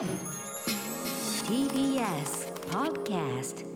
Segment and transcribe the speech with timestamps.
[0.00, 0.08] TBS
[2.70, 3.66] Podcast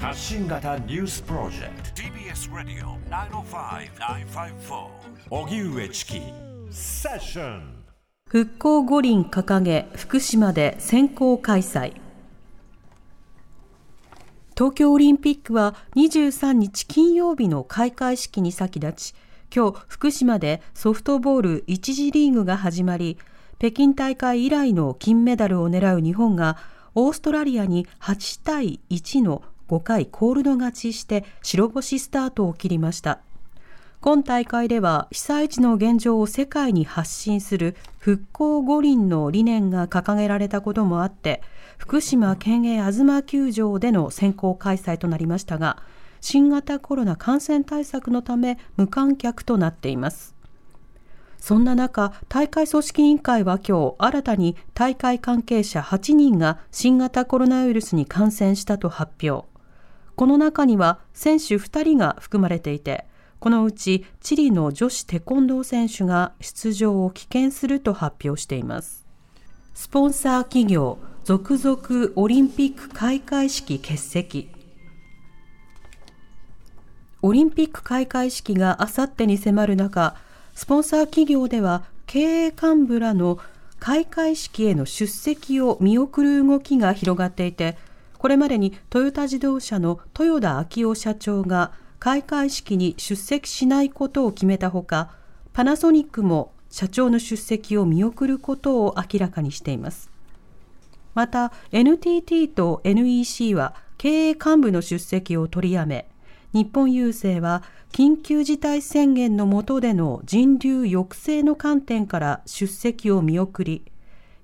[0.00, 2.02] 発信型ニュースプロジェクト。
[2.02, 4.88] TBS ラディオ905-954
[5.30, 6.20] おぎゅうえちき
[6.72, 7.84] セッション
[8.26, 12.00] 復興五輪掲げ福島で先行開催。
[14.56, 19.14] 東京オリンピックは23日金曜日の開会式に先立ち
[19.54, 23.18] 今日福島でソフトボール1次リーグが始まり
[23.58, 26.56] 北京大会以来の金メダルを狙う日本が
[26.94, 33.20] オーストラリアに8対1の5回コールド勝ちして白星スタートを切りました。
[34.00, 41.42] 今大会では被災地の現状を世界に発信する復興五輪の理念が掲げられたこともあって
[41.76, 45.82] 福島県営東球場での先行開催となりましたが
[46.20, 50.34] 新型コロナ感染対策のため無観客となっています
[51.40, 59.48] そんな中、大会組織委員会は今日新たに大会関係者8人が新型コロナウイルスに感染したと発表。
[60.16, 63.06] この中には選手2人が含まれていて、
[63.38, 69.06] このうちチリの女子テコンドー選手が出場を棄権すると発表しています。
[69.72, 74.59] スポンサー企業、続々オリンピック開会式欠席。
[77.22, 80.16] オリンピック開会式があさってに迫る中、
[80.54, 83.38] スポンサー企業では経営幹部らの
[83.78, 87.76] 開会式への出席を見送る動きが広がっていて、
[88.16, 95.10] これまでにトヨタ自動車の豊田昭夫社長が開会式に出席しないことを決めたほか、
[95.52, 100.10] パナソニックも社長の出席を見送ることを明らかにしています。
[101.14, 106.08] また、NTT と NEC は経営幹部の出席を取りやめ、
[106.52, 107.62] 日本郵政は
[107.92, 113.84] 緊急事態宣言の下での人流抑制の観点から出席を見送り、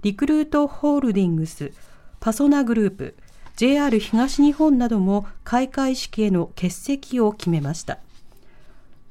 [0.03, 1.73] リクルートホールディングス、
[2.21, 3.17] パソナグループ、
[3.57, 7.99] JR 東日本なども開会式への欠席を決めました。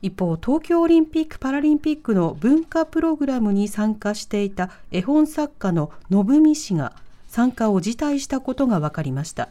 [0.01, 6.93] 一方、東京オリンピック・パラリンピックの文化プログラムに参加していた絵本作家の信美氏が
[7.27, 9.49] 参加を辞退したことが分かりました。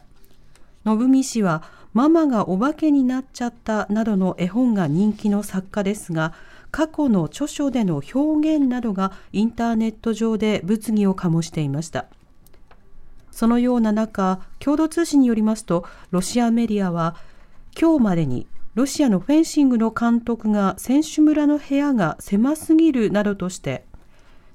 [0.85, 1.63] 信美氏は
[1.95, 6.33] ママがお化けになっちゃったなどの絵本が人気の作家ですが、
[6.69, 12.07] 過去の著書での表現などがインターネット上で物議を醸していました。
[13.31, 17.15] そのような中、共同通信によりますと、ロシアメディアは、
[17.79, 23.85] 今日までにロシアのフェンシングの監督が選手村の部屋が狭すぎるなどとして、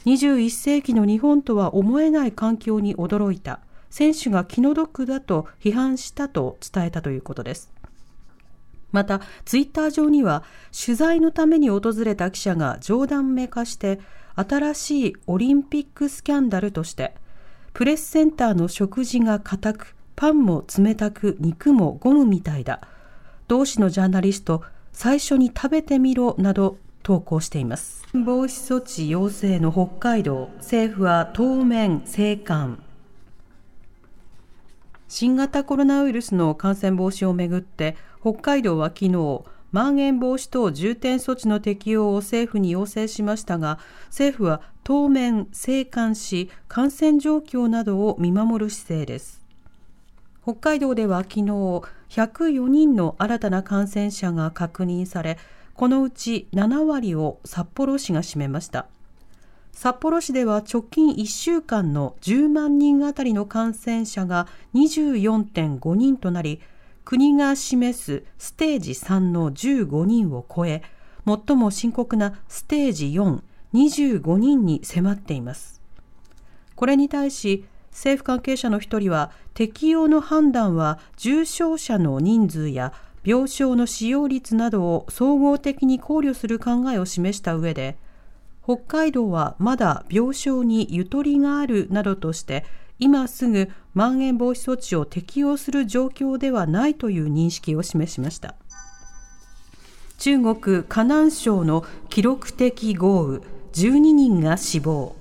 [0.04, 3.60] 21世紀の日本とは思えない環境に驚いた。
[3.90, 7.72] 選手が気の毒だと批判したと伝えたということです。
[8.92, 10.42] また、ツイッター上には、
[10.72, 14.00] 取材のために訪れた記者が冗談めかして、
[14.34, 17.14] 新しいオリンピックスキャンダルとして、
[17.72, 22.80] プレスセンターの食事が硬く、パンも冷たく、肉もゴムみたいだ。
[23.48, 24.62] 同志のジャーナリスト、
[24.92, 28.04] 最初に食べてみろなど投稿しています。
[28.12, 32.82] 防止措置要請の北海道、政府は当面静観。
[35.10, 49.40] 新型コロナウイルスの感染防止をめぐって北海道は昨日まん延防止等重点措置の適用を政府に要請しましたが政府は当面静観し感染状況などを見守る姿勢です。
[50.44, 51.42] 北海道では昨日
[52.08, 55.38] 104人の新たな感染者が確認され
[55.74, 58.86] このうち7割を札幌市が占めました。
[59.72, 66.60] 札幌市では直近1週間の10万人あたりの感染者が24.5人となり、
[67.04, 70.82] 国が示すステージ3の15人を超え、
[71.26, 73.40] 最も深刻なステージ4、
[73.72, 75.80] 25人に迫っています。
[76.76, 82.92] これに対し、政府関係者の一人は、適用の判断は重症者の人数や
[83.24, 87.96] 病床の使用率などを総合的に考慮する考えを示した上で、
[88.70, 92.64] 北海道はまだ病床にゆとりがあるなどとして
[93.00, 98.54] 今すぐまん延防止措置を適用する状況ではないという認識を示しました。
[100.18, 103.38] 中国河南省の記録的豪雨
[103.72, 105.16] 12人が死亡。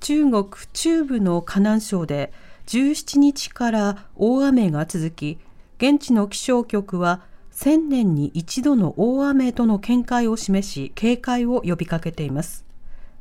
[0.00, 2.32] 中国中部の河南省で
[2.68, 5.38] 17日から大雨が続き
[5.76, 7.20] 現地の気象局は
[7.52, 12.64] 1000年に一度の大雨との見解を示し、警戒を呼びかけています。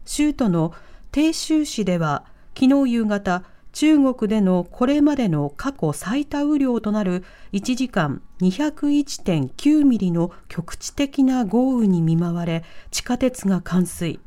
[0.06, 0.74] 州都の
[1.12, 2.26] 鄭州市では、
[2.58, 3.44] 昨日夕方、
[3.74, 7.24] 中国でのこれまでの過去最多雨量となる
[7.54, 14.20] 1時間201.9ミリの局地的な豪雨に見舞われ、地下鉄が冠水。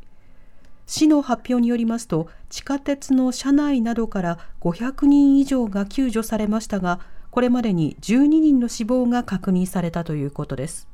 [0.86, 7.00] 市の発表によりますと地下鉄の車内などから500人以上が救助されましたが
[7.34, 10.86] これまでに12人の死亡が確認されたということです。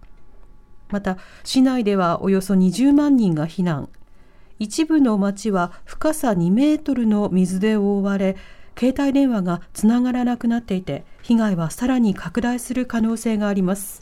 [0.89, 3.91] また市内ではおよそ20万人が避難。
[4.59, 8.39] 一部の町は深さ2メートルの水で覆われ
[8.75, 14.01] 携帯電話がつながらなくなっていて被害はさらに拡大する可能性があります。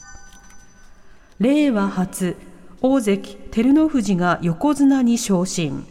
[1.39, 2.37] 令和初。
[2.81, 5.85] 大関照ノ富士が横綱に昇進。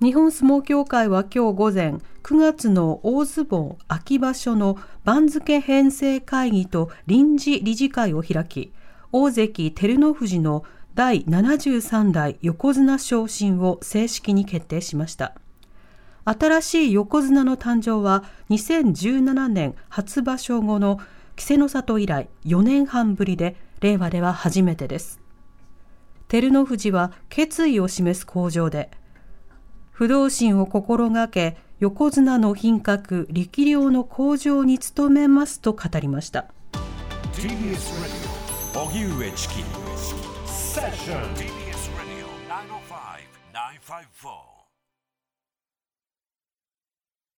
[0.00, 8.72] 日本相撲協会は今日午前9月の大相撲秋場所の番付編成会議と臨時理事会を開き
[9.10, 10.64] 大関照ノ富士の
[10.94, 15.34] 第73代横綱昇進を正式に決定しました。
[16.24, 20.98] 新しい横綱の誕生は2017年初場所後の
[21.36, 25.20] 稀勢の里以来4年半ぶりで令和では初めてです。
[26.28, 28.90] 照ノ富士は決意を示す向上で
[29.98, 36.46] 不動心を心がけ横綱の品格力量の向上に努めますと語りました。
[37.32, 37.98] TBS